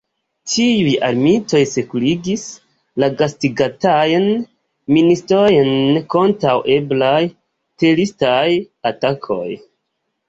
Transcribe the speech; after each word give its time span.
Tiuj 0.51 0.93
armitoj 1.07 1.59
sekurigis 1.71 2.45
la 3.03 3.09
gastigatajn 3.19 4.25
ministrojn 4.97 5.69
kontraŭ 6.17 6.57
eblaj 6.79 7.17
teroristaj 7.83 8.45
atakoj! 8.95 9.47